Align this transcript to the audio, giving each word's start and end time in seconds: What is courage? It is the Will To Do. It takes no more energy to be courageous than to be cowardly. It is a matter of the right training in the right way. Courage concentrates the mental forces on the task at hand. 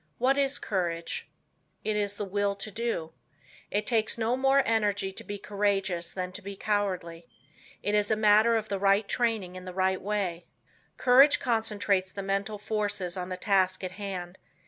What 0.17 0.35
is 0.35 0.57
courage? 0.57 1.29
It 1.83 1.95
is 1.95 2.17
the 2.17 2.25
Will 2.25 2.55
To 2.55 2.71
Do. 2.71 3.13
It 3.69 3.85
takes 3.85 4.17
no 4.17 4.35
more 4.35 4.63
energy 4.65 5.11
to 5.11 5.23
be 5.23 5.37
courageous 5.37 6.11
than 6.11 6.31
to 6.31 6.41
be 6.41 6.55
cowardly. 6.55 7.27
It 7.83 7.93
is 7.93 8.09
a 8.09 8.15
matter 8.15 8.55
of 8.55 8.67
the 8.67 8.79
right 8.79 9.07
training 9.07 9.55
in 9.55 9.65
the 9.65 9.75
right 9.75 10.01
way. 10.01 10.47
Courage 10.97 11.39
concentrates 11.39 12.11
the 12.11 12.23
mental 12.23 12.57
forces 12.57 13.15
on 13.15 13.29
the 13.29 13.37
task 13.37 13.83
at 13.83 13.91
hand. 13.91 14.39